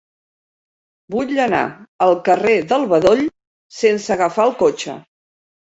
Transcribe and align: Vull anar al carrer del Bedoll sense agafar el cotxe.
Vull 1.15 1.43
anar 1.43 1.61
al 2.07 2.15
carrer 2.31 2.57
del 2.73 2.89
Bedoll 2.95 3.25
sense 3.85 4.15
agafar 4.19 4.51
el 4.53 4.61
cotxe. 4.67 5.03